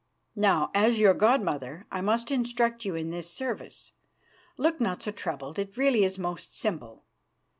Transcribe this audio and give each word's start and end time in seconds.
Now, 0.35 0.71
as 0.73 0.99
your 0.99 1.13
god 1.13 1.43
mother, 1.43 1.85
I 1.91 2.01
must 2.01 2.31
instruct 2.31 2.85
you 2.85 2.95
in 2.95 3.11
this 3.11 3.29
service. 3.31 3.91
Look 4.57 4.81
not 4.81 5.03
so 5.03 5.11
troubled; 5.11 5.59
it 5.59 5.69
is 5.69 5.77
really 5.77 6.09
most 6.17 6.55
simple. 6.55 7.05